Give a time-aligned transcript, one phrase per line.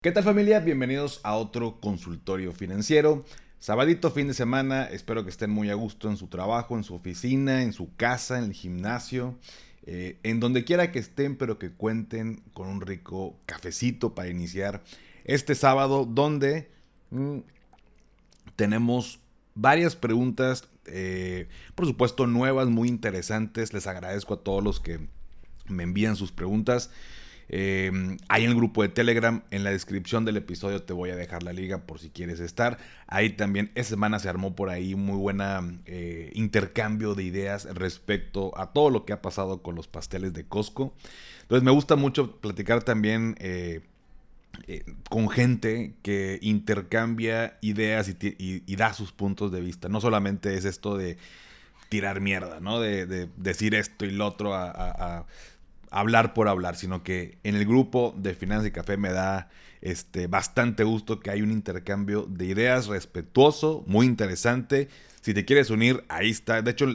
[0.00, 0.60] ¿Qué tal familia?
[0.60, 3.24] Bienvenidos a otro consultorio financiero.
[3.58, 6.94] Sabadito, fin de semana, espero que estén muy a gusto en su trabajo, en su
[6.94, 9.36] oficina, en su casa, en el gimnasio,
[9.86, 14.84] eh, en donde quiera que estén, pero que cuenten con un rico cafecito para iniciar
[15.24, 16.70] este sábado, donde
[17.10, 17.38] mm,
[18.54, 19.18] tenemos
[19.56, 23.72] varias preguntas, eh, por supuesto nuevas, muy interesantes.
[23.72, 25.00] Les agradezco a todos los que
[25.66, 26.92] me envían sus preguntas.
[27.50, 27.90] Eh,
[28.28, 31.42] ahí en el grupo de Telegram, en la descripción del episodio te voy a dejar
[31.42, 32.78] la liga por si quieres estar.
[33.06, 38.56] Ahí también, esta semana se armó por ahí muy buena eh, intercambio de ideas respecto
[38.58, 40.94] a todo lo que ha pasado con los pasteles de Costco.
[41.42, 43.80] Entonces me gusta mucho platicar también eh,
[45.08, 49.88] con gente que intercambia ideas y, da sus puntos de vista.
[49.88, 51.16] No solamente es esto de
[51.88, 52.80] tirar mierda, ¿no?
[52.80, 53.06] De,
[53.36, 55.24] decir esto y lo otro a
[55.90, 59.48] hablar por hablar, sino que en el grupo de Finanza y Café me da
[59.80, 64.88] este, bastante gusto que hay un intercambio de ideas respetuoso, muy interesante.
[65.20, 66.62] Si te quieres unir, ahí está.
[66.62, 66.86] De hecho,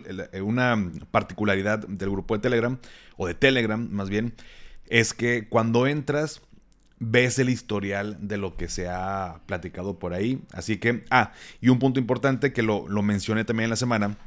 [0.41, 2.80] una particularidad del grupo de Telegram,
[3.17, 4.33] o de Telegram más bien,
[4.88, 6.41] es que cuando entras
[6.99, 10.41] ves el historial de lo que se ha platicado por ahí.
[10.52, 14.17] Así que, ah, y un punto importante que lo, lo mencioné también en la semana,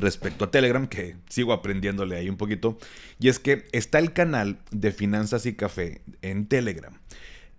[0.00, 2.78] respecto a Telegram, que sigo aprendiéndole ahí un poquito,
[3.18, 6.98] y es que está el canal de Finanzas y Café en Telegram.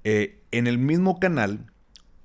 [0.04, 1.66] Eh, en el mismo canal,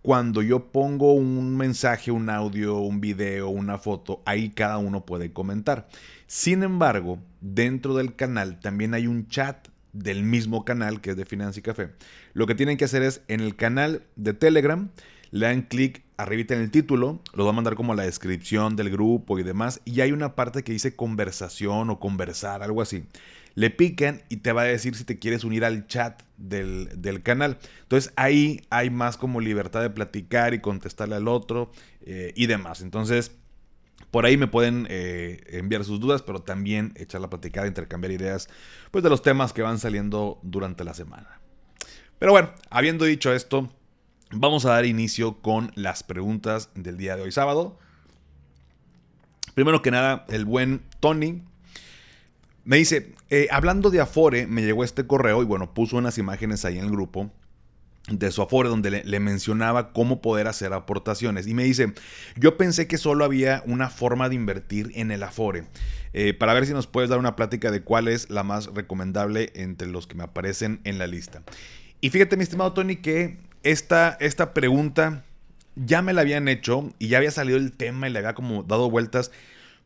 [0.03, 5.33] cuando yo pongo un mensaje, un audio, un video, una foto, ahí cada uno puede
[5.33, 5.89] comentar.
[6.27, 11.25] Sin embargo, dentro del canal también hay un chat del mismo canal que es de
[11.25, 11.91] Finanzas y Café.
[12.33, 14.91] Lo que tienen que hacer es en el canal de Telegram,
[15.33, 18.91] le dan clic arribita en el título, lo va a mandar como la descripción del
[18.91, 23.05] grupo y demás, y hay una parte que dice conversación o conversar, algo así.
[23.55, 27.59] Le pican y te va a decir si te quieres unir al chat del, canal.
[27.83, 31.71] Entonces ahí hay más como libertad de platicar y contestarle al otro
[32.03, 32.81] eh, y demás.
[32.81, 33.33] Entonces
[34.11, 38.49] por ahí me pueden eh, enviar sus dudas, pero también echar la platicada, intercambiar ideas
[38.91, 41.41] pues, de los temas que van saliendo durante la semana.
[42.19, 43.71] Pero bueno, habiendo dicho esto,
[44.35, 47.79] Vamos a dar inicio con las preguntas del día de hoy sábado.
[49.55, 51.43] Primero que nada, el buen Tony
[52.65, 56.65] me dice, eh, hablando de Afore, me llegó este correo y bueno, puso unas imágenes
[56.65, 57.31] ahí en el grupo
[58.09, 61.47] de su Afore donde le, mencionaba cómo poder hacer aportaciones.
[61.47, 61.93] Y me dice,
[62.37, 65.65] yo pensé que solo había una forma de invertir en el Afore.
[66.15, 69.53] Eh, para ver si nos puedes dar una plática de cuál es la más recomendable
[69.55, 71.43] entre los que me aparecen en la lista.
[72.01, 75.25] Y fíjate, mi estimado Tony, que esta, esta pregunta
[75.75, 78.63] ya me la habían hecho y ya había salido el tema y le había como
[78.63, 79.31] dado vueltas.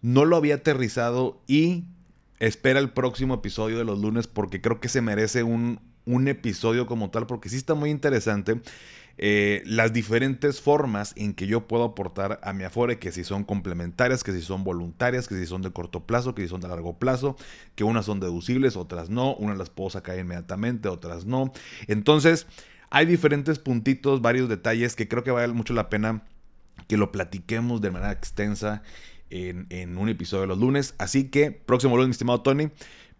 [0.02, 1.84] No lo había aterrizado y
[2.38, 6.86] espera el próximo episodio de los lunes porque creo que se merece un, un episodio
[6.86, 8.60] como tal porque sí está muy interesante.
[9.18, 13.44] Eh, las diferentes formas en que yo puedo aportar a mi Afore, que si son
[13.44, 16.68] complementarias, que si son voluntarias, que si son de corto plazo, que si son de
[16.68, 17.36] largo plazo,
[17.74, 21.50] que unas son deducibles, otras no, unas las puedo sacar inmediatamente, otras no.
[21.86, 22.46] Entonces,
[22.90, 26.22] hay diferentes puntitos, varios detalles que creo que vale mucho la pena
[26.88, 28.82] que lo platiquemos de manera extensa
[29.30, 30.94] en, un episodio de los lunes.
[30.98, 32.70] Así que, próximo lunes, mi estimado Tony,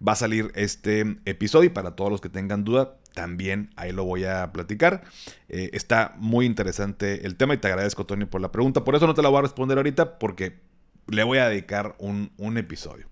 [0.06, 4.04] va a salir este episodio y para todos los que tengan duda, también ahí lo
[4.04, 5.02] voy a platicar.
[5.48, 8.84] Eh, está muy interesante el tema y te agradezco, Tony, por la pregunta.
[8.84, 10.60] Por eso no te la voy a responder ahorita porque
[11.08, 13.06] le voy a dedicar un, un episodio.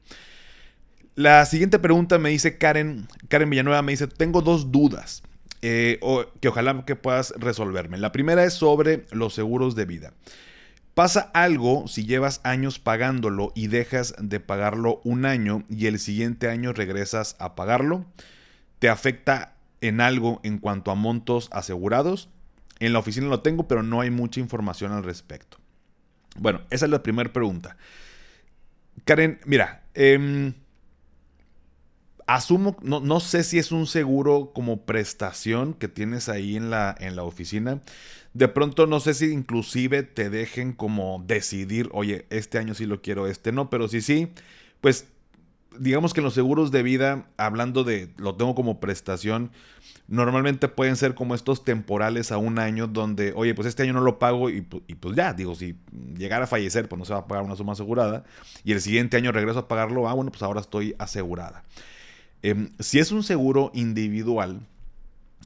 [1.15, 5.23] La siguiente pregunta me dice Karen, Karen Villanueva me dice, tengo dos dudas.
[5.67, 5.99] Eh,
[6.43, 7.97] que ojalá que puedas resolverme.
[7.97, 10.13] La primera es sobre los seguros de vida.
[10.93, 16.51] Pasa algo si llevas años pagándolo y dejas de pagarlo un año y el siguiente
[16.51, 18.05] año regresas a pagarlo.
[18.79, 22.29] ¿Te afecta en algo en cuanto a montos asegurados?
[22.79, 25.57] En la oficina lo tengo, pero no hay mucha información al respecto.
[26.37, 27.79] Bueno, esa es la primera pregunta.
[29.07, 30.53] Karen, mira, eh,
[32.27, 36.95] asumo, no, no, sé si es un seguro como prestación que tienes ahí en la,
[36.99, 37.81] en la oficina.
[38.33, 43.01] De pronto no sé si inclusive te dejen como decidir, oye, este año sí lo
[43.01, 44.29] quiero, este no, pero si sí,
[44.81, 45.07] pues
[45.79, 49.51] digamos que los seguros de vida, hablando de, lo tengo como prestación,
[50.09, 54.01] normalmente pueden ser como estos temporales a un año donde, oye, pues este año no
[54.01, 55.77] lo pago y, y, pues ya, digo, si
[56.17, 58.25] llegara a fallecer, pues no se va a pagar una suma asegurada
[58.65, 61.65] y el siguiente año regreso a pagarlo, ah, bueno, pues ahora estoy asegurada.
[62.45, 64.61] Em, si es un seguro individual,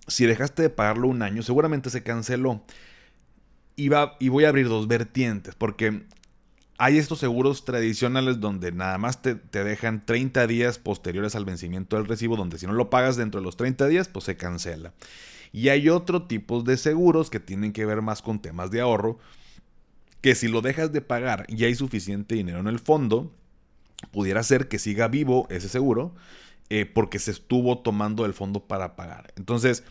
[0.08, 2.64] si dejaste de pagarlo un año, seguramente se canceló.
[3.76, 6.02] Y, y voy a abrir dos vertientes, porque
[6.76, 11.94] hay estos seguros tradicionales donde nada más te, te, dejan 30 días posteriores al vencimiento
[11.94, 14.92] del recibo, donde si no lo pagas dentro de los 30 días, pues se cancela.
[15.52, 19.20] Y hay otro tipo de seguros que tienen que ver más con temas de ahorro,
[20.20, 23.32] que si lo dejas de pagar y hay suficiente dinero en el fondo,
[24.10, 26.12] pudiera ser que siga vivo ese seguro
[26.70, 29.32] eh, porque se estuvo tomando el fondo para pagar.
[29.37, 29.85] Entonces,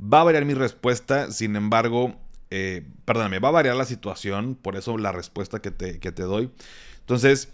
[0.00, 2.16] va a variar mi respuesta, sin embargo,
[2.50, 6.22] eh, perdóname, va a variar la situación, por eso la respuesta que te, que te
[6.22, 6.50] doy.
[7.00, 7.48] Entonces,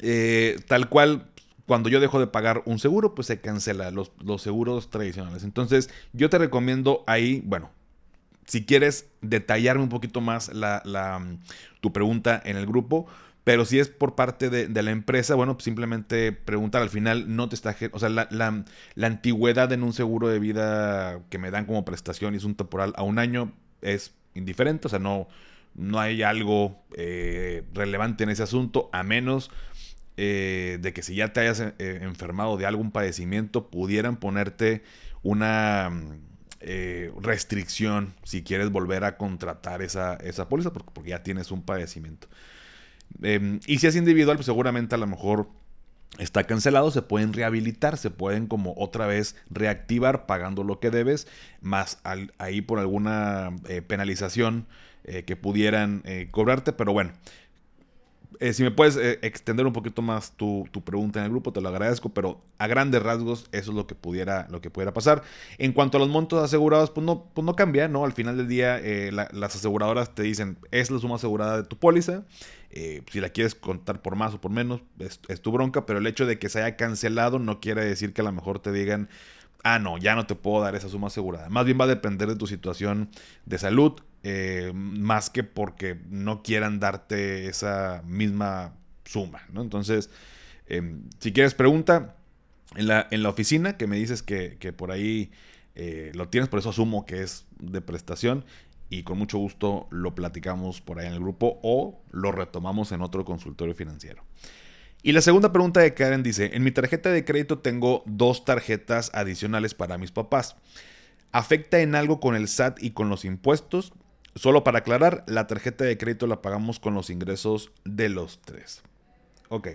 [0.00, 1.30] eh, tal cual,
[1.66, 5.44] cuando yo dejo de pagar un seguro, pues se cancela los, los seguros tradicionales.
[5.44, 7.70] Entonces, yo te recomiendo ahí, bueno,
[8.48, 11.22] si quieres detallarme un poquito más la,
[11.80, 13.06] tu pregunta en el grupo,
[13.48, 17.48] pero si es por parte de, la empresa, bueno, pues simplemente preguntar al final, no
[17.48, 17.74] te está...
[17.92, 22.34] O sea, la, la, antigüedad en un seguro de vida que me dan como prestación
[22.34, 25.28] y es un temporal a un año es indiferente, o sea, no,
[25.74, 29.50] no hay algo eh, relevante en ese asunto, a menos
[30.18, 31.72] eh, de que si ya te hayas eh,
[32.02, 34.82] enfermado de algún padecimiento, pudieran ponerte
[35.22, 35.90] una
[37.22, 42.28] restricción si quieres volver a contratar esa, esa póliza, porque, porque ya tienes un padecimiento.
[43.22, 45.48] Em, y si es individual, pues seguramente a lo mejor
[46.18, 51.28] está cancelado, se pueden rehabilitar, se pueden como otra vez reactivar pagando lo que debes,
[51.60, 52.00] más
[52.38, 54.66] ahí por alguna eh, penalización
[55.04, 57.12] eh, que pudieran eh, cobrarte, pero bueno.
[58.52, 62.08] si me puedes extender un poquito más tu, pregunta en el grupo, te lo agradezco,
[62.10, 65.22] pero a grandes rasgos eso es lo que pudiera, lo que pudiera pasar.
[65.58, 68.04] En cuanto a los montos asegurados, pues no, pues no cambia, ¿no?
[68.04, 68.80] Al final del día
[69.10, 72.24] las aseguradoras te dicen, es la suma asegurada de tu póliza,
[72.70, 76.06] eh, si la quieres contar por más o por menos, es, tu bronca, pero el
[76.06, 79.08] hecho de que se haya cancelado no quiere decir que a lo mejor te digan,
[79.64, 81.48] ah, no, ya no te puedo dar esa suma asegurada.
[81.48, 83.10] Más bien va a depender de tu situación
[83.46, 88.74] de salud, eh, más que porque no quieran darte esa misma
[89.04, 89.62] suma, ¿no?
[89.62, 90.10] Entonces,
[90.66, 92.16] em, si quieres pregunta,
[92.76, 95.30] en la, en la oficina, que me dices que, por ahí
[95.74, 98.44] eh, lo tienes, por eso asumo que es de prestación
[98.90, 103.02] y con mucho gusto lo platicamos por ahí en el grupo o lo retomamos en
[103.02, 104.24] otro consultorio financiero.
[105.02, 109.10] Y la segunda pregunta de Karen dice, en mi tarjeta de crédito tengo dos tarjetas
[109.14, 110.56] adicionales para mis papás.
[111.30, 113.92] ¿Afecta en algo con el SAT y con los impuestos?
[114.34, 118.82] Solo para aclarar, la tarjeta de crédito la pagamos con los ingresos de los tres.
[119.48, 119.68] Ok.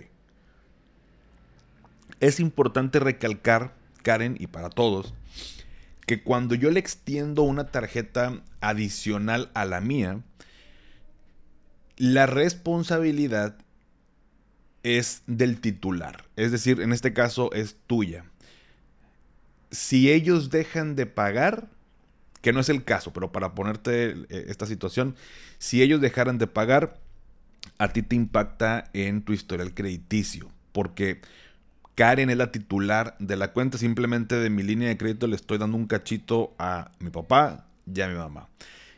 [2.19, 5.13] Es importante recalcar, Karen, y para todos,
[6.05, 10.21] que cuando yo le extiendo una tarjeta adicional a la mía,
[11.97, 13.55] la responsabilidad
[14.83, 16.25] es del titular.
[16.35, 18.25] Es decir, en este caso es tuya.
[19.71, 21.67] Si ellos dejan de pagar,
[22.41, 25.15] que no es el caso, pero para ponerte eh, esta situación,
[25.57, 26.99] si ellos dejaran de pagar,
[27.77, 31.21] a ti te impacta en tu historial crediticio, porque
[31.95, 35.57] Karen es la titular de la cuenta, simplemente de mi línea de crédito le estoy
[35.57, 38.49] dando un cachito a mi papá y a mi mamá.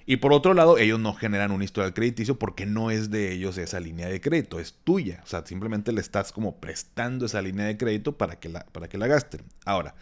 [0.07, 3.57] Y por otro lado, ellos no generan un historial crediticio porque no es de ellos
[3.57, 5.21] esa línea de crédito, es tuya.
[5.24, 8.88] O sea, simplemente le estás como prestando esa línea de crédito para que la, para
[8.88, 9.41] que la gasten.
[9.65, 9.95] Ahora,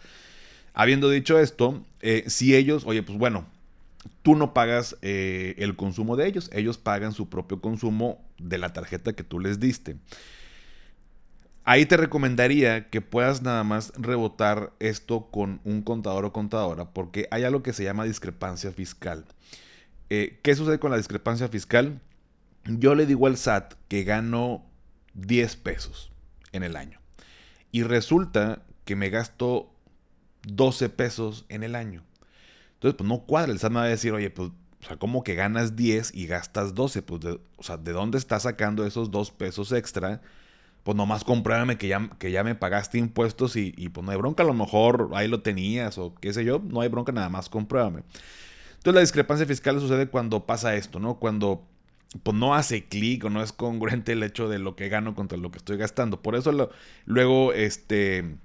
[0.74, 3.46] habiendo dicho esto, eh, si ellos, oye, pues bueno,
[4.22, 8.74] tú no pagas eh, el consumo de ellos, ellos pagan su propio consumo de la
[8.74, 9.96] tarjeta que tú les diste.
[11.66, 17.26] Ahí te recomendaría que puedas nada más rebotar esto con un contador o contadora, porque
[17.30, 19.24] hay algo que se llama discrepancia fiscal.
[20.10, 22.02] Eh, ¿Qué sucede con la discrepancia fiscal?
[22.66, 24.62] Yo le digo al SAT que gano
[25.14, 26.12] 10 pesos
[26.52, 27.00] en el año.
[27.72, 29.72] Y resulta que me gasto
[30.46, 32.04] 12 pesos en el año.
[32.74, 33.52] Entonces, pues no cuadra.
[33.52, 36.26] El SAT me va a decir, oye, pues, o sea, ¿cómo que ganas 10 y
[36.26, 37.00] gastas 12?
[37.00, 37.24] Pues,
[37.56, 40.20] o sea, ¿de dónde estás sacando esos 2 pesos extra?
[40.84, 44.42] Pues nomás compruébame que ya, que ya me pagaste impuestos y, pues no hay bronca,
[44.42, 47.48] a lo mejor ahí lo tenías o qué sé yo, no hay bronca, nada más
[47.48, 48.02] compruébame.
[48.76, 51.14] Entonces la discrepancia fiscal sucede cuando pasa esto, ¿no?
[51.18, 51.66] Cuando
[52.22, 55.38] pues no hace clic o no es congruente el hecho de lo que gano contra
[55.38, 56.22] lo que estoy gastando.
[56.22, 56.70] Por eso
[57.06, 58.36] luego este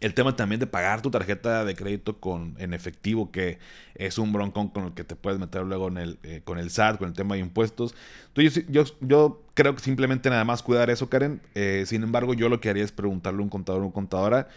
[0.00, 3.58] el tema también de pagar tu tarjeta de crédito con, en efectivo, que
[3.94, 6.70] es un broncón con el que te puedes meter luego en el, eh, con el
[6.70, 7.94] SAT, con el tema de impuestos.
[8.28, 11.40] Entonces, yo, yo, creo que simplemente nada más cuidar eso, Karen.
[11.54, 14.48] Eh, sin embargo, yo lo que haría es preguntarle a un contador o una contadora,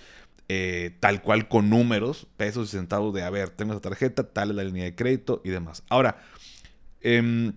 [0.47, 4.51] eh, tal cual con números, pesos y centavos de, a ver, tengo esa tarjeta, tal
[4.51, 5.83] es la línea de crédito y demás.
[5.89, 6.21] Ahora,
[7.01, 7.53] em,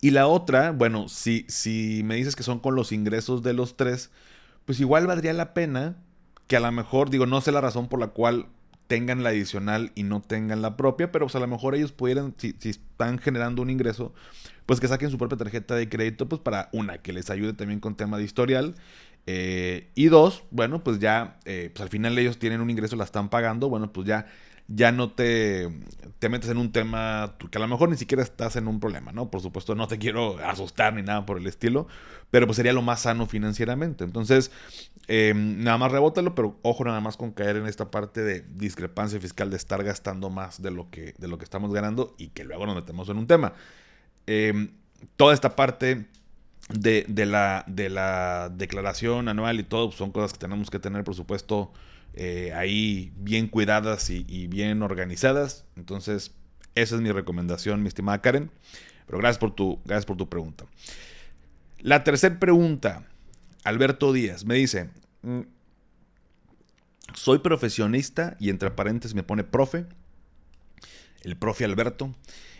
[0.00, 3.76] y la otra, bueno, si, si me dices que son con los ingresos de los
[3.76, 4.10] tres,
[4.64, 5.96] pues igual valdría la pena
[6.48, 8.48] que a lo mejor, digo, no sé la razón por la cual
[8.88, 12.34] tengan la adicional y no tengan la propia, pero pues a lo mejor ellos pudieran,
[12.38, 14.14] si, están generando un ingreso,
[14.66, 17.80] pues que saquen su propia tarjeta de crédito, pues para una, que les ayude también
[17.80, 18.74] con tema de historial.
[19.26, 23.04] Eh, y dos, bueno, pues ya, eh, pues al final ellos tienen un ingreso, la
[23.04, 24.26] están pagando, bueno, pues ya
[24.68, 25.68] ya no te,
[26.18, 29.12] te metes en un tema que a lo mejor ni siquiera estás en un problema,
[29.12, 29.30] ¿no?
[29.30, 31.88] Por supuesto, no te quiero asustar ni nada por el estilo,
[32.30, 34.04] pero pues sería lo más sano financieramente.
[34.04, 34.50] Entonces,
[35.08, 39.18] eh, nada más rebótalo, pero ojo nada más con caer en esta parte de discrepancia
[39.20, 42.44] fiscal de estar gastando más de lo que, de lo que estamos ganando y que
[42.44, 43.54] luego nos metemos en un tema.
[44.26, 44.68] Eh,
[45.16, 46.06] toda esta parte
[46.68, 51.04] de, la, de la declaración anual y todo pues, son cosas que tenemos que tener,
[51.04, 51.72] por supuesto,
[52.20, 55.64] eh, ahí bien cuidadas y, bien organizadas.
[55.76, 56.32] Entonces,
[56.74, 58.50] esa es mi recomendación, mi estimada Karen.
[59.06, 60.66] Pero gracias por tu, gracias por tu pregunta.
[61.78, 63.06] La tercera pregunta,
[63.62, 64.90] Alberto Díaz, me dice,
[65.22, 65.42] mm,
[67.14, 69.86] soy profesionista y entre paréntesis me pone profe,
[71.22, 72.12] el profe Alberto.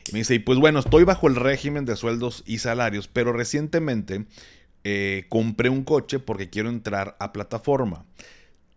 [0.08, 3.32] Y me dice, y pues bueno, estoy bajo el régimen de sueldos y salarios, pero
[3.32, 4.24] recientemente
[4.84, 8.06] eh, compré un coche porque quiero entrar a plataforma.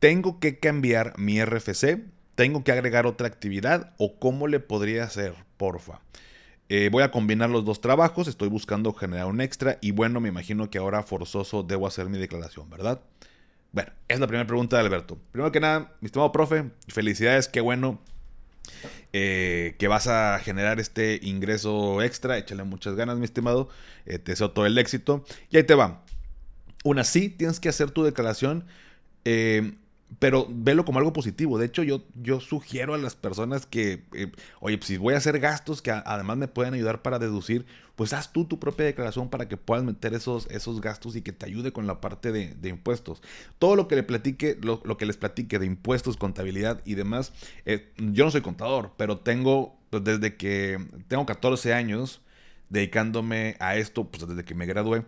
[0.01, 1.99] ¿Tengo que cambiar mi RFC?
[2.33, 3.93] ¿Tengo que agregar otra actividad?
[3.99, 6.01] ¿O cómo le podría hacer, porfa?
[6.69, 10.29] Eh, voy a combinar los dos trabajos, estoy buscando generar un extra y bueno, me
[10.29, 12.99] imagino que ahora forzoso debo hacer mi declaración, ¿verdad?
[13.73, 15.19] Bueno, es la primera pregunta de Alberto.
[15.31, 17.99] Primero que nada, mi estimado profe, felicidades, qué bueno
[19.13, 22.39] eh, que vas a generar este ingreso extra.
[22.39, 23.69] Échale muchas ganas, mi estimado.
[24.07, 25.23] Eh, te deseo todo el éxito.
[25.51, 26.03] Y ahí te va.
[26.83, 28.65] Una sí, tienes que hacer tu declaración.
[29.25, 29.75] Eh,
[30.19, 31.57] pero velo como algo positivo.
[31.57, 35.17] De hecho, yo, yo sugiero a las personas que, eh, oye, pues, si voy a
[35.17, 37.65] hacer gastos que además me pueden ayudar para deducir,
[37.95, 41.31] pues haz tú tu propia declaración para que puedas meter esos, esos gastos y que
[41.31, 43.21] te ayude con la parte de, impuestos.
[43.59, 47.31] Todo lo que le platique, lo, que les platique de impuestos, contabilidad y demás,
[47.65, 52.21] eh, yo no soy contador, pero tengo, pues desde que tengo 14 años
[52.69, 55.03] dedicándome a esto, pues desde que me gradué.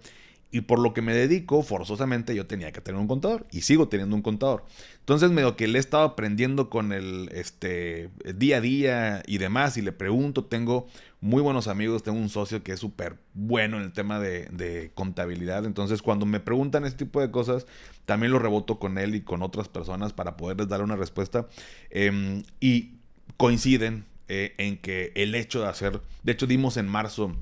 [0.54, 3.48] Y por lo que me dedico, forzosamente yo tenía que tener un contador.
[3.50, 4.64] Y sigo teniendo un contador.
[5.00, 9.78] Entonces, medio que le he estado aprendiendo con el este, día a día y demás.
[9.78, 10.86] Y le pregunto, tengo
[11.22, 15.66] muy buenos amigos, tengo un socio que es súper bueno en el tema de, contabilidad.
[15.66, 17.66] Entonces, cuando me preguntan este tipo de cosas,
[18.06, 21.48] también lo reboto con él y con otras personas para poderles dar una respuesta.
[21.90, 22.92] Em, y
[23.38, 27.36] coinciden eh, en que el hecho de hacer, de hecho dimos en marzo,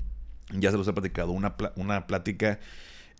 [0.50, 2.58] ya se los he platicado, una, una plática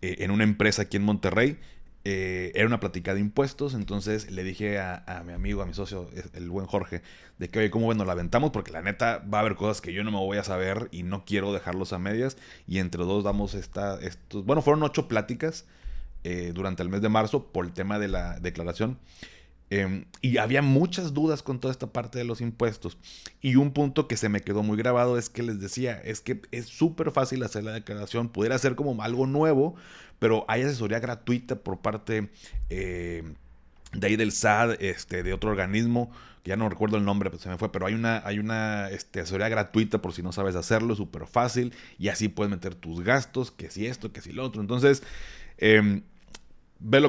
[0.03, 1.57] eh, en una empresa aquí en Monterrey.
[2.03, 6.09] Eh, era una plática de impuestos, entonces le dije a, mi amigo, a mi socio,
[6.33, 7.01] el buen Jorge,
[7.37, 8.51] de que, oye, ¿cómo bueno la aventamos?
[8.51, 11.03] Porque la neta va a haber cosas que yo no me voy a saber y
[11.03, 12.35] no quiero dejarlos a medias.
[12.67, 15.63] Y entre dos damos esta, estos, bueno, fueron ocho pláticas
[16.25, 18.97] eh, durante el mes de marzo por el tema de la declaración.
[19.75, 22.95] Em, y había muchas dudas con toda esta parte de los impuestos.
[23.41, 26.43] Y un punto que se me quedó muy grabado es que les decía, es que
[26.51, 29.73] es súper fácil hacer la declaración, pudiera ser como algo nuevo,
[30.19, 32.29] pero hay asesoría gratuita por parte
[32.69, 33.23] eh,
[33.93, 36.11] de ahí del SAD, este, de otro organismo,
[36.45, 39.21] ya no recuerdo el nombre, pues se me fue, pero hay una, hay una este,
[39.21, 43.49] asesoría gratuita por si no sabes hacerlo, súper fácil, y así puedes meter tus gastos,
[43.49, 44.61] que si esto, que si lo otro.
[44.61, 45.01] Entonces,
[45.57, 46.03] eh,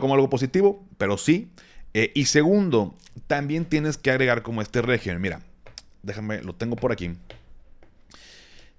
[0.00, 1.50] como algo positivo, pero sí.
[1.94, 2.94] Eh, y segundo,
[3.26, 5.20] también tienes que agregar como este régimen.
[5.20, 5.40] Mira,
[6.02, 7.12] déjame, lo tengo por aquí.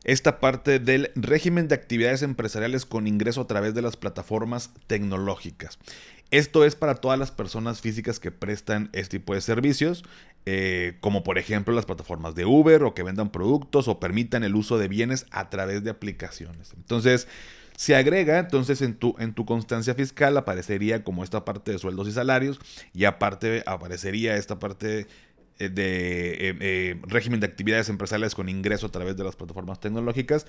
[0.03, 5.79] Esta parte del régimen de actividades empresariales con ingreso a través de las plataformas tecnológicas.
[6.29, 10.03] Esto es para todas las personas físicas que prestan este tipo de servicios,
[10.45, 14.55] eh, como por ejemplo las plataformas de Uber o que vendan productos o permitan el
[14.55, 16.73] uso de bienes a través de aplicaciones.
[16.75, 17.27] Entonces,
[17.75, 22.07] se agrega, entonces en tu, en tu constancia fiscal aparecería como esta parte de sueldos
[22.07, 22.59] y salarios
[22.93, 25.07] y aparte aparecería esta parte
[25.59, 29.79] eh, de eh, eh, régimen de actividades empresariales con ingreso a través de las plataformas
[29.79, 30.45] tecnológicas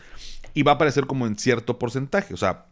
[0.54, 2.35] y va a aparecer como en cierto porcentaje.
[2.35, 2.66] O sea,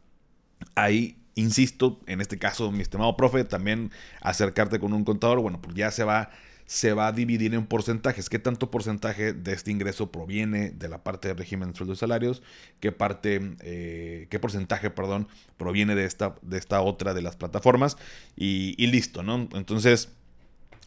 [0.75, 5.77] ahí, insisto, en este caso, mi estimado profe, también acercarte con un contador, bueno, pues
[5.77, 6.31] ya se va
[6.67, 8.29] se va a dividir en porcentajes.
[8.29, 12.01] ¿Qué tanto porcentaje de este ingreso proviene de la parte del régimen de sueldos y
[12.01, 12.43] salarios?
[12.81, 17.97] ¿Qué parte, eh, qué porcentaje, perdón, proviene de esta, de esta otra de las plataformas?
[18.37, 19.49] Y, listo, ¿no?
[19.53, 20.09] Entonces,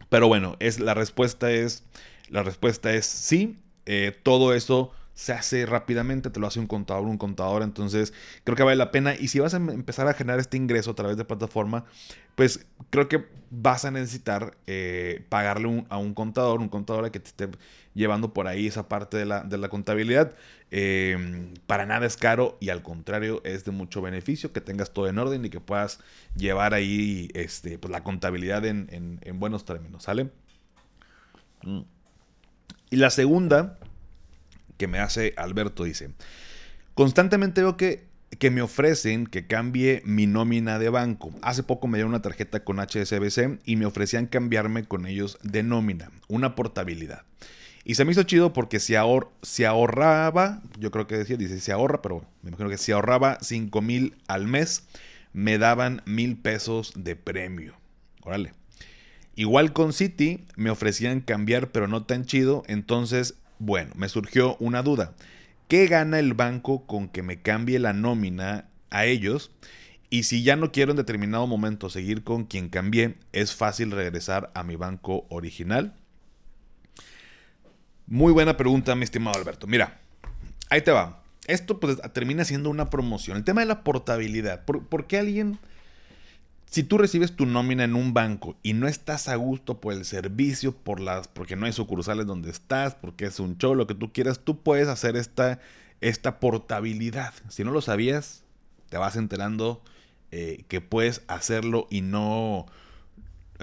[0.10, 1.84] pero bueno, es, la respuesta es,
[2.30, 3.58] la respuesta es sí.
[3.86, 8.56] Eh, todo eso se hace rápidamente, te lo hace un contador, un contador, entonces creo
[8.56, 9.16] que vale la pena.
[9.16, 11.86] Y si vas a empezar a generar este ingreso a través de plataforma,
[12.36, 17.30] pues creo que vas a necesitar eh, pagarle a un contador, un contador que te
[17.30, 17.50] esté
[17.96, 20.36] llevando por ahí esa parte de la, contabilidad.
[20.70, 25.08] Em, para nada es caro y al contrario es de mucho beneficio que tengas todo
[25.08, 26.00] en orden y que puedas
[26.36, 28.88] llevar ahí este, pues, la contabilidad en,
[29.20, 30.30] en buenos términos, ¿sale?
[31.64, 31.82] Mm.
[32.92, 33.80] Y la segunda
[34.78, 36.12] que me hace Alberto dice,
[36.94, 38.06] constantemente veo que,
[38.40, 41.32] que me ofrecen que cambie mi nómina de banco.
[41.42, 45.64] Hace poco me dieron una tarjeta con HSBC y me ofrecían cambiarme con ellos de
[45.64, 47.24] nómina, una portabilidad.
[47.88, 49.32] Y se me hizo chido porque si, ahor
[49.66, 53.82] ahorraba, yo creo que decía, dice, se ahorra, pero me imagino que si ahorraba 5
[53.82, 54.84] mil al mes,
[55.32, 57.76] me daban mil pesos de premio.
[58.24, 58.52] Órale.
[59.36, 62.64] Igual con City me ofrecían cambiar, pero no tan chido.
[62.68, 65.14] Entonces, bueno, me surgió una duda.
[65.68, 69.52] ¿Qué gana el banco con que me cambie la nómina a ellos?
[70.10, 74.52] Y si ya no quiero en determinado momento seguir con quien cambié, ¿es fácil regresar
[74.54, 75.94] a mi banco original?
[78.06, 79.68] Muy buena pregunta, mi estimado Alberto.
[79.68, 80.00] Mira,
[80.70, 81.22] ahí te va.
[81.48, 83.38] Esto pues termina siendo una promoción.
[83.38, 84.64] El tema de la portabilidad.
[84.64, 85.60] ¿Por, qué alguien
[86.70, 90.04] si tú recibes tu nómina en un banco y no estás a gusto por el
[90.04, 93.96] servicio, por las, porque no hay sucursales donde estás, porque es un show, lo que
[93.96, 95.60] tú quieras, tú puedes hacer esta,
[96.02, 97.34] esta portabilidad.
[97.48, 98.44] Si no lo sabías,
[98.90, 99.82] te vas enterando
[100.32, 102.66] eh, que puedes hacerlo y no,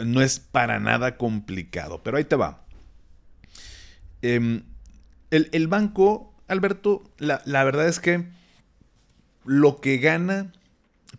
[0.02, 2.02] no es para nada complicado.
[2.02, 2.64] Pero ahí te va.
[4.22, 4.62] Em,
[5.30, 8.24] el, banco, Alberto, la, la verdad es que
[9.44, 10.52] lo que gana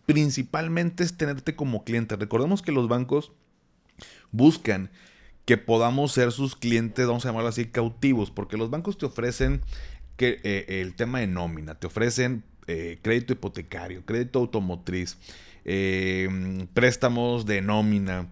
[0.06, 2.16] principalmente es tenerte como cliente.
[2.16, 3.32] Recordemos que los bancos
[4.32, 4.90] buscan
[5.46, 9.62] que podamos ser sus clientes, vamos a llamarlo así, cautivos, porque los bancos te ofrecen
[10.18, 15.18] que, eh, el tema de nómina, te ofrecen eh, crédito hipotecario, crédito automotriz,
[15.66, 18.30] eh, préstamos de nómina,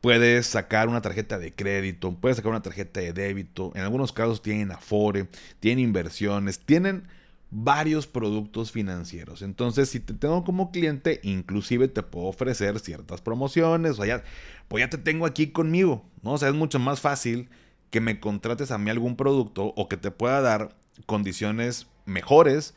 [0.00, 4.42] puedes sacar una tarjeta de crédito, puedes sacar una tarjeta de débito, en algunos casos
[4.42, 5.28] tienen afore,
[5.60, 7.06] tienen inversiones, tienen
[7.50, 9.42] varios productos financieros.
[9.42, 14.24] Entonces, si te tengo como cliente, inclusive te puedo ofrecer ciertas promociones, o ya,
[14.68, 16.32] pues ya te tengo aquí conmigo, ¿no?
[16.32, 17.48] O sea, es mucho más fácil
[17.90, 20.76] que me contrates a mí algún producto o que te pueda dar
[21.06, 22.74] condiciones mejores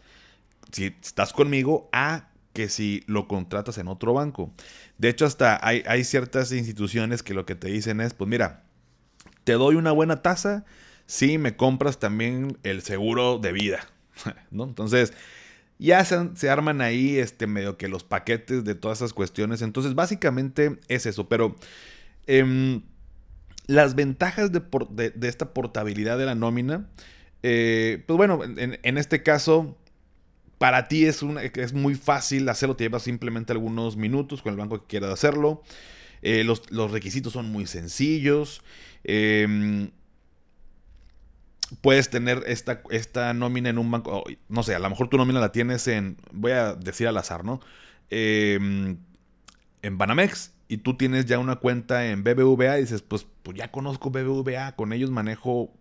[0.71, 4.51] si estás conmigo a que si lo contratas en otro banco.
[4.97, 8.63] De hecho, hasta hay, hay ciertas instituciones que lo que te dicen es, pues mira,
[9.43, 10.65] te doy una buena tasa
[11.05, 13.87] si me compras también el seguro de vida,
[14.51, 14.63] ¿no?
[14.63, 15.13] Entonces,
[15.79, 19.61] ya se, arman ahí este, medio que los paquetes de todas esas cuestiones.
[19.61, 21.29] Entonces, básicamente es eso.
[21.29, 21.55] Pero
[22.27, 22.81] em,
[23.65, 26.89] las ventajas de, esta portabilidad de la nómina,
[27.43, 29.77] eh, pues bueno, en, este caso,
[30.57, 31.23] para ti es,
[31.55, 32.75] es muy fácil hacerlo.
[32.75, 35.63] Te lleva simplemente algunos minutos con el banco que quieras hacerlo.
[36.21, 38.61] Eh, los, requisitos son muy sencillos.
[39.05, 39.89] Eh,
[41.81, 45.39] puedes tener esta, esta nómina en un banco, no sé, a lo mejor tu nómina
[45.39, 47.59] la tienes en, voy a decir al azar, ¿no?
[48.09, 48.97] Em,
[49.81, 53.71] en Banamex y tú tienes ya una cuenta en BBVA y dices, pues, pues ya
[53.71, 55.71] conozco BBVA, con ellos manejo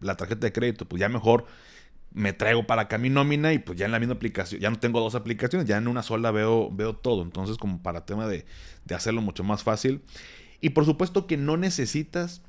[0.00, 1.46] la tarjeta de crédito, pues ya mejor
[2.12, 4.78] me traigo para acá mi nómina y pues ya en la misma aplicación, ya no
[4.78, 8.44] tengo dos aplicaciones, ya en una sola veo, veo todo, entonces como para tema de,
[8.84, 10.02] de hacerlo mucho más fácil.
[10.60, 12.42] Y por supuesto que no necesitas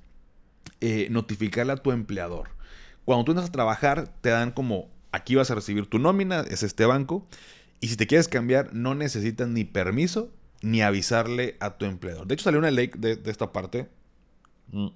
[0.81, 2.49] eh, notificarle a tu empleador.
[3.05, 6.63] Cuando tú entras a trabajar, te dan como, aquí vas a recibir tu nómina, es
[6.63, 7.27] este banco,
[7.79, 12.25] y si te quieres cambiar, no necesitas ni permiso ni avisarle a tu empleador.
[12.25, 13.89] De hecho, salió una ley de, esta parte
[14.71, 14.87] mm,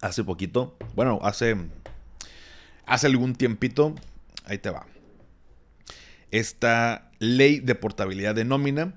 [0.00, 1.56] hace poquito, bueno, hace,
[2.84, 3.94] hace algún tiempito,
[4.44, 4.86] ahí te va.
[6.32, 8.94] Esta ley de portabilidad de nómina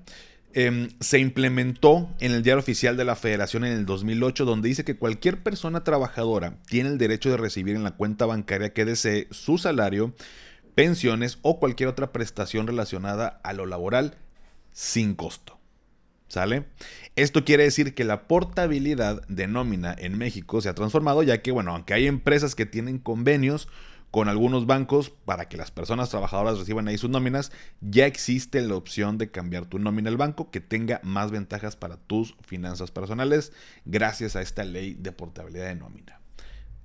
[0.52, 4.84] Em, se implementó en el diario oficial de la federación en el 2008 donde dice
[4.84, 9.28] que cualquier persona trabajadora tiene el derecho de recibir en la cuenta bancaria que desee
[9.30, 10.12] su salario,
[10.74, 14.16] pensiones o cualquier otra prestación relacionada a lo laboral
[14.72, 15.58] sin costo.
[16.26, 16.64] ¿Sale?
[17.16, 21.50] Esto quiere decir que la portabilidad de nómina en México se ha transformado ya que,
[21.50, 23.68] bueno, aunque hay empresas que tienen convenios
[24.10, 28.74] con algunos bancos para que las personas trabajadoras reciban ahí sus nóminas, ya existe la
[28.74, 33.52] opción de cambiar tu nómina al banco que tenga más ventajas para tus finanzas personales
[33.84, 36.20] gracias a esta ley de portabilidad de nómina.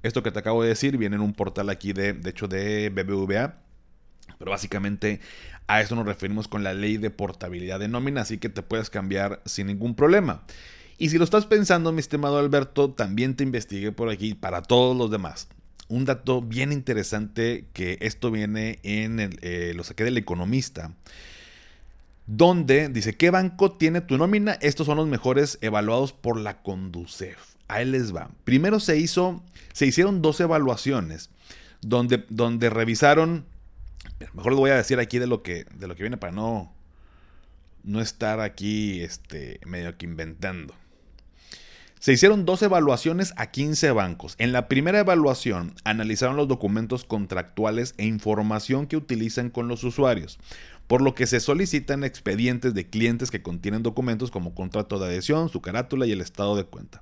[0.03, 2.89] Esto que te acabo de decir viene en un portal aquí de, de hecho, de
[2.89, 3.61] BBVA.
[4.37, 5.19] Pero básicamente
[5.67, 8.89] a eso nos referimos con la ley de portabilidad de nómina, así que te puedes
[8.89, 10.43] cambiar sin ningún problema.
[10.97, 14.95] Y si lo estás pensando, mi estimado Alberto, también te investigué por aquí para todos
[14.95, 15.47] los demás
[15.87, 20.91] un dato bien interesante que esto viene en el, eh, lo saqué del economista
[22.27, 27.37] donde dice qué banco tiene tu nómina estos son los mejores evaluados por la Conducef.
[27.67, 28.29] Ahí les va.
[28.43, 29.43] Primero se hizo
[29.73, 31.29] se hicieron dos evaluaciones
[31.81, 33.45] donde donde revisaron
[34.33, 36.73] mejor les voy a decir aquí de lo que de lo que viene para no
[37.83, 40.73] no estar aquí este medio que inventando
[41.99, 44.35] Se hicieron dos evaluaciones a 15 bancos.
[44.37, 50.37] En la primera evaluación analizaron los documentos contractuales e información que utilizan con los usuarios,
[50.87, 55.49] por lo que se solicitan expedientes de clientes que contienen documentos como contrato de adhesión,
[55.49, 57.01] su carátula y el estado de cuenta.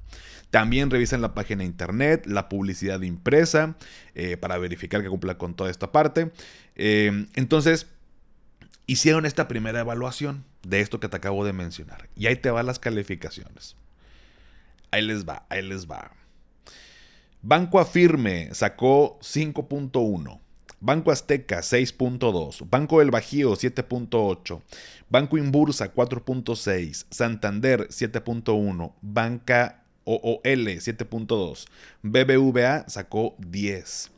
[0.52, 3.76] También revisan la página de internet, la publicidad impresa,
[4.16, 6.32] eh, para verificar que cumpla con toda esta parte.
[6.76, 7.88] Eh, entonces,
[8.86, 12.08] hicieron esta primera evaluación de esto que te acabo de mencionar.
[12.16, 13.76] Y ahí te van las calificaciones.
[14.94, 16.12] Ahí les va, ahí les va.
[17.42, 20.40] Banco Afirme sacó 5.1.
[20.80, 24.62] Banco Azteca 6.2, Banco del Bajío 7.8,
[25.10, 31.68] Banco Inbursa 4.6, Santander 7.1, Banca OOL 7.2,
[32.02, 34.12] BBVA sacó 10,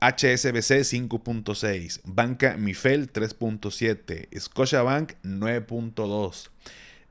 [0.00, 6.48] HSBC 5.6, Banca Mifel 3.7, Scotiabank 9.2.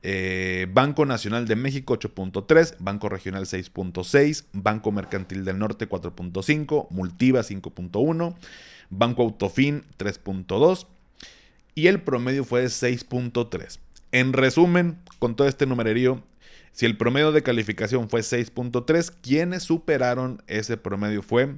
[0.02, 7.40] Eh, Banco Nacional de México 8.3, Banco Regional 6.6, Banco Mercantil del Norte 4.5, Multiva
[7.40, 8.34] 5.1,
[8.88, 10.86] Banco Autofin 3.2
[11.74, 13.78] y el promedio fue de 6.3.
[14.12, 16.22] En resumen, con todo este numererío,
[16.72, 21.56] si el promedio de calificación fue 6.3, quienes superaron ese promedio fue,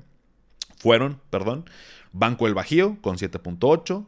[0.77, 1.65] fueron, perdón,
[2.13, 4.07] Banco El Bajío con 7.8,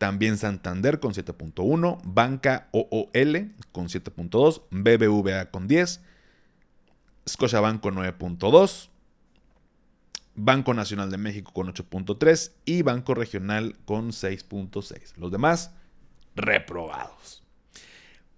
[0.00, 6.00] también Santander con 7.1, Banca OOL con 7.2, BBVA con 10,
[7.28, 8.88] Scotiabank con 9.2,
[10.36, 15.18] Banco Nacional de México con 8.3 y Banco Regional con 6.6.
[15.18, 15.72] Los demás,
[16.34, 17.42] reprobados.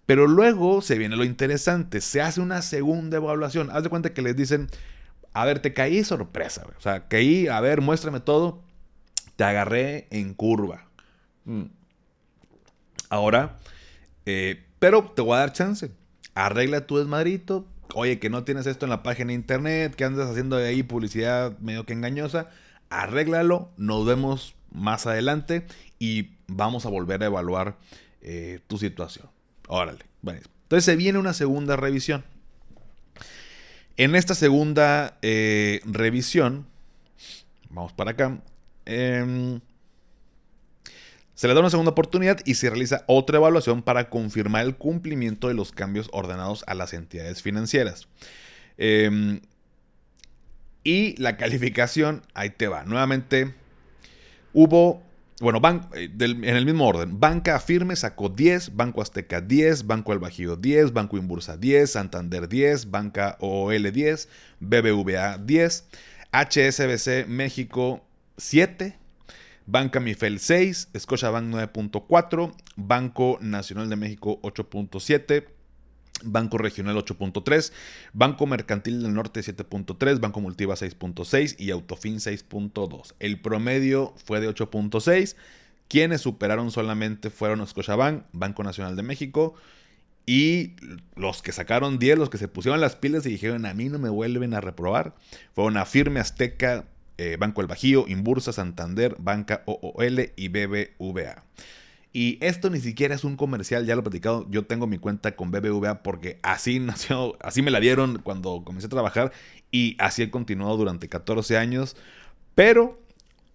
[0.04, 3.70] Pero luego se viene lo interesante, se hace una segunda evaluación.
[3.70, 4.66] Haz de cuenta que les dicen,
[5.32, 8.64] a ver, te caí sorpresa, o sea, caí, a ver, muéstrame todo,
[9.36, 10.88] te agarré en curva.
[11.44, 11.64] Mm.
[13.08, 13.58] Ahora,
[14.26, 15.90] eh, pero te voy a dar chance.
[16.34, 17.66] Arregla tu desmadrito.
[17.94, 21.58] Oye, que no tienes esto en la página de internet, que andas haciendo ahí publicidad
[21.58, 22.48] medio que engañosa.
[22.88, 25.66] Arréglalo, nos vemos más adelante
[25.98, 27.76] y vamos a volver a evaluar
[28.22, 29.28] eh, tu situación.
[29.68, 30.04] Órale.
[30.24, 32.24] Entonces se viene una segunda revisión.
[33.96, 36.66] En esta segunda eh, revisión,
[37.70, 38.40] vamos para acá.
[38.86, 39.60] Em,
[41.42, 45.48] se le da una segunda oportunidad y se realiza otra evaluación para confirmar el cumplimiento
[45.48, 48.06] de los cambios ordenados a las entidades financieras.
[48.78, 49.40] Em,
[50.84, 52.84] y la calificación, ahí te va.
[52.84, 53.56] Nuevamente,
[54.52, 55.02] hubo,
[55.40, 55.60] bueno,
[55.94, 57.18] eh, en el mismo orden.
[57.18, 62.48] Banca Firme sacó 10, Banco Azteca 10, Banco El Bajío 10, Banco Inbursa 10, Santander
[62.48, 64.28] 10, Banca OL 10,
[64.60, 65.88] BBVA 10,
[66.30, 69.01] HSBC México 7,
[69.66, 75.44] Banca Mifel 6, Scotiabank 9.4, Banco Nacional de México 8.7,
[76.24, 77.72] Banco Regional 8.3,
[78.12, 83.14] Banco Mercantil del Norte 7.3, Banco Multiva 6.6 y Autofin 6.2.
[83.18, 85.36] El promedio fue de 8.6.
[85.88, 89.54] Quienes superaron solamente fueron Scotiabank, Banco Nacional de México
[90.24, 90.76] y
[91.16, 93.98] los que sacaron 10, los que se pusieron las pilas y dijeron a mí no
[93.98, 95.14] me vuelven a reprobar,
[95.54, 96.86] fueron a Firme Azteca,
[97.18, 101.44] eh, Banco El Bajío, Inbursa, Santander, Banca OOL y BBVA.
[102.12, 105.34] Y esto ni siquiera es un comercial, ya lo he platicado, yo tengo mi cuenta
[105.34, 109.32] con BBVA porque así nació, así me la dieron cuando comencé a trabajar
[109.70, 111.96] y así he continuado durante 14 años.
[112.54, 113.00] Pero,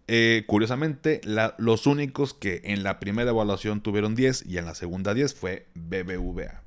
[0.07, 1.21] eh, curiosamente,
[1.57, 5.67] los únicos que en la primera evaluación tuvieron 10 y en la segunda 10 fue
[5.75, 6.63] BBVA.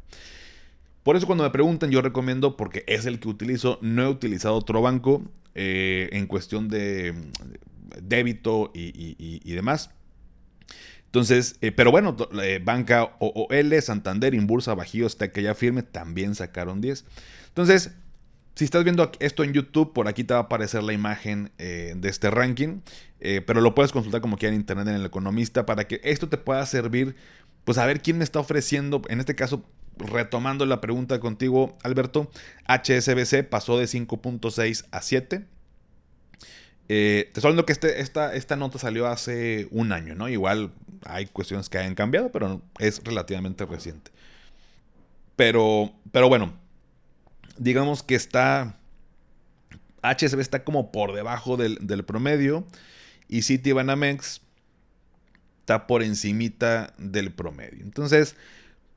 [1.03, 4.55] Por eso cuando me preguntan yo recomiendo porque es el que utilizo, no he utilizado
[4.55, 5.23] otro banco
[5.55, 7.15] eh, en cuestión de
[8.03, 9.91] débito y, demás.
[11.07, 16.37] Entonces, eh, pero bueno, eh, Banca OOL, Santander, Inbursa, Bajío, está que ya firme, también
[16.37, 17.05] sacaron 10.
[17.49, 17.91] Entonces,
[18.55, 22.09] si estás viendo esto en YouTube, por aquí te va a aparecer la imagen de
[22.09, 22.81] este ranking,
[23.19, 26.37] pero lo puedes consultar como quieras en internet en el economista para que esto te
[26.37, 27.17] pueda servir,
[27.65, 29.65] pues a ver quién me está ofreciendo, en este caso,
[30.01, 32.31] retomando la pregunta contigo, Alberto,
[32.67, 35.45] HSBC pasó de 5.6 a 7.
[36.89, 40.29] Eh, te estoy hablando que este, esta, esta nota salió hace un año, ¿no?
[40.29, 40.73] Igual
[41.05, 44.11] hay cuestiones que hayan cambiado, pero es relativamente reciente.
[45.37, 46.53] Pero, pero bueno,
[47.59, 48.77] digamos que está.
[50.03, 52.65] HSB está como por debajo del, del promedio.
[53.29, 54.41] Y Citibanamex
[55.61, 57.85] está por encimita del promedio.
[57.85, 58.35] Entonces,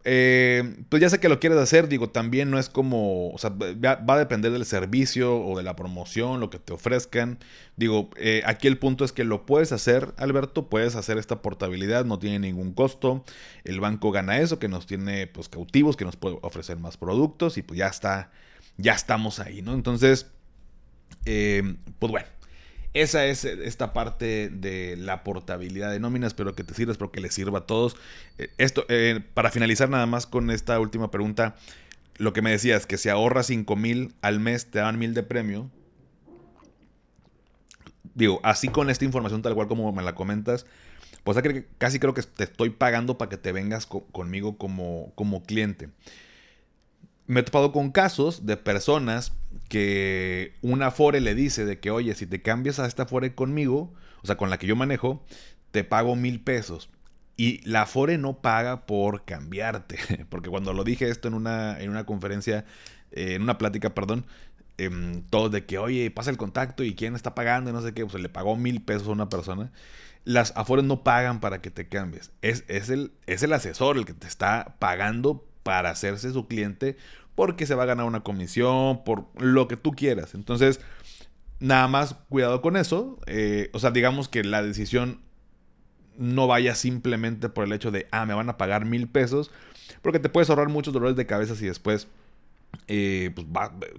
[0.05, 3.51] eh, pues ya sé que lo quieres hacer, digo, también no es como, o sea,
[3.51, 7.39] va, a depender del servicio o de la promoción, lo que te ofrezcan.
[7.77, 12.05] Digo, eh, aquí el punto es que lo puedes hacer, Alberto, puedes hacer esta portabilidad,
[12.05, 13.23] no tiene ningún costo.
[13.63, 17.57] El banco gana eso, que nos tiene pues cautivos, que nos puede ofrecer más productos
[17.57, 18.31] y pues ya está
[18.77, 19.73] ya estamos ahí, ¿no?
[19.73, 20.27] Entonces,
[21.25, 22.27] eh, pues bueno,
[22.93, 26.27] esa es esta parte de la portabilidad de nóminas.
[26.27, 27.95] Espero que te sirva, espero que les sirva a todos.
[28.37, 31.55] Eh, esto, eh, para finalizar nada más con esta última pregunta,
[32.17, 35.23] lo que me decías, que si ahorras 5 mil al mes te dan mil de
[35.23, 35.69] premio.
[38.13, 40.67] Digo, así con esta información tal cual como me la comentas,
[41.23, 41.37] pues
[41.79, 45.89] casi creo que te estoy pagando para que te vengas conmigo como, como cliente
[47.27, 49.33] me he topado con casos de personas
[49.69, 53.93] que una Afore le dice de que, oye, si te cambias a esta Afore conmigo,
[54.21, 55.25] o sea, con la que yo manejo,
[55.71, 56.89] te pago mil pesos.
[57.35, 59.97] Y la Afore no paga por cambiarte.
[60.29, 62.65] Porque cuando lo dije esto en una, en una conferencia,
[63.11, 64.25] eh, en una plática, perdón,
[64.77, 67.93] eh, todo de que, oye, pasa el contacto y quién está pagando y no sé
[67.93, 69.71] qué, pues le pagó mil pesos a una persona.
[70.25, 72.31] Las Afores no pagan para que te cambies.
[72.41, 76.97] Es, es, el, es el asesor el que te está pagando para hacerse su cliente
[77.35, 80.35] porque se va a ganar una comisión, por lo que tú quieras.
[80.35, 80.79] Entonces,
[81.59, 83.19] nada más cuidado con eso.
[83.25, 85.21] Eh, o sea, digamos que la decisión
[86.17, 89.51] no vaya simplemente por el hecho de, ah, me van a pagar mil pesos,
[90.01, 92.07] porque te puedes ahorrar muchos dolores de cabeza si después
[92.87, 93.47] eh, pues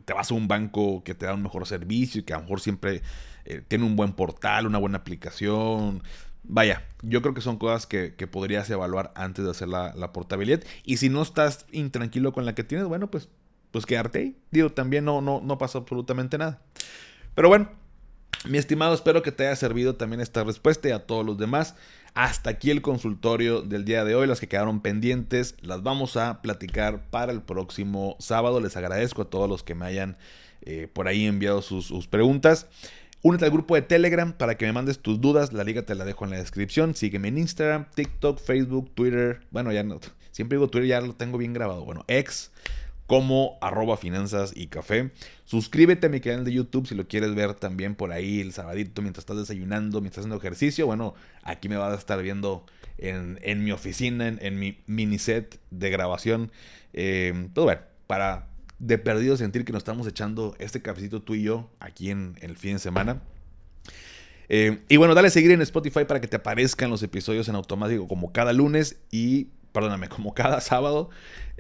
[0.05, 2.43] te vas a un banco que te da un mejor servicio y que a lo
[2.43, 3.03] mejor siempre
[3.45, 6.03] eh, tiene un buen portal, una buena aplicación,
[6.47, 10.63] Vaya, yo creo que son cosas que, podrías evaluar antes de hacer la, portabilidad.
[10.85, 13.29] Y si no estás intranquilo con la que tienes, bueno, pues,
[13.71, 14.37] pues quedarte ahí.
[14.51, 16.61] Digo, también no, no, no pasa absolutamente nada.
[17.35, 17.71] Pero bueno,
[18.47, 21.77] mi estimado, espero que te haya servido también esta respuesta y a todos los demás.
[22.13, 24.27] Hasta aquí el consultorio del día de hoy.
[24.27, 28.61] Las que quedaron pendientes las vamos a platicar para el próximo sábado.
[28.61, 30.19] Les agradezco a todos los que me hayan
[30.61, 32.69] eh, por ahí enviado sus preguntas.
[33.27, 35.55] Únete al grupo de Telegram para que me mandes tus dudas.
[35.55, 36.95] La liga te la dejo en la descripción.
[36.95, 39.41] Sígueme en Instagram, TikTok, Facebook, Twitter.
[39.51, 39.99] Bueno, ya no.
[40.31, 41.87] Siempre digo Twitter, ya lo tengo bien grabado.
[41.87, 42.53] Bueno, ex
[43.07, 45.11] como arroba finanzas y café.
[45.47, 49.01] Suscríbete a mi canal de YouTube si lo quieres ver también por ahí el sabadito
[49.01, 50.85] mientras estás desayunando, mientras estás haciendo ejercicio.
[50.85, 52.67] Bueno, aquí me vas a estar viendo
[52.99, 56.53] en, mi oficina, en, mi mini set de grabación.
[56.93, 58.49] Eh, pues bueno, para
[58.87, 62.57] de perdido sentir que nos estamos echando este cafecito tú y yo aquí en, el
[62.57, 63.23] fin de semana.
[64.51, 67.55] Eh, y bueno, dale a seguir en Spotify para que te aparezcan los episodios en
[67.55, 71.09] automático como cada lunes y, perdóname, como cada sábado.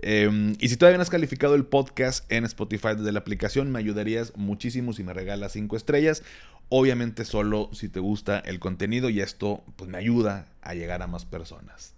[0.02, 3.78] Eh, y si todavía no has calificado el podcast en Spotify desde la aplicación, me
[3.78, 6.22] ayudarías muchísimo si me regalas 5 estrellas.
[6.68, 11.06] Obviamente solo si te gusta el contenido y esto pues, me ayuda a llegar a
[11.06, 11.94] más personas.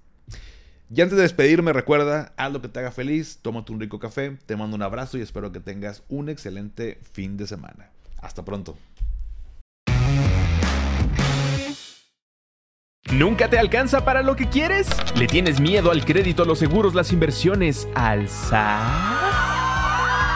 [0.95, 4.37] Y antes de despedirme, recuerda, haz lo que te haga feliz, tómate un rico café,
[4.47, 7.91] te mando un abrazo y espero que tengas un excelente fin de semana.
[8.23, 8.77] Hasta pronto.
[13.13, 14.89] ¿Nunca te alcanza para lo que quieres?
[15.17, 18.29] ¿Le tienes miedo al crédito, los seguros, las inversiones, al